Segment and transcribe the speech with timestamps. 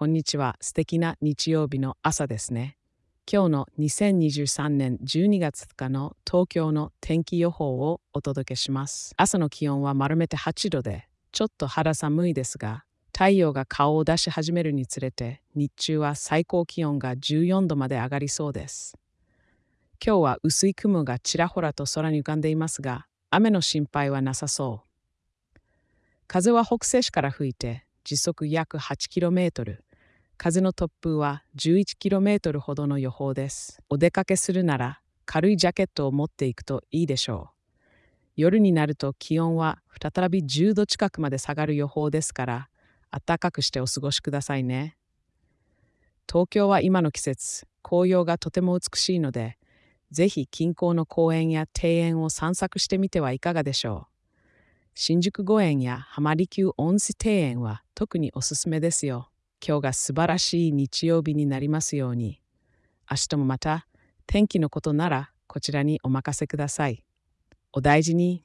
[0.00, 0.56] こんにちは。
[0.62, 2.78] 素敵な日曜日の朝ですね。
[3.30, 9.12] 今日の2023年12月2日の東京の天気予報をお届けします。
[9.18, 18.96] 朝の気温は丸めて8度で、ちょっと肌寒いですが、太陽が顔を出し始めるにつれて、日中は最高気温が14度まで上がりそうです。
[20.02, 24.82] 今日は薄い雲がちらほらと空に浮かんでいますが、雨の心配はなさそ
[25.56, 25.60] う。
[26.26, 29.82] 風は北西市から吹いて時速約 8km
[30.42, 33.82] 風の突風は 11km ほどの予報です。
[33.90, 37.54] お出かけするなら軽いジャケットを持っていくといいでしょう。
[38.36, 42.68] 夜になると気温は再び10度近くまで下がる予報ですから
[43.10, 44.96] 暖かくしてお過ごしくださいね。
[46.26, 49.58] 東京は今の季節紅葉がとても美しいので
[50.10, 54.24] ぜひ近郊の公園や庭園を散策してみてはいかがでしょう。
[54.94, 59.30] 新宿御苑や浜離宮温泉庭園は特におすすめですよ。
[59.66, 62.40] 今日が素晴らしい日曜日になりますように。
[63.10, 63.86] 明日もまた
[64.26, 67.04] 天気のことならこちらにお任せください。
[67.72, 68.38] お大事に。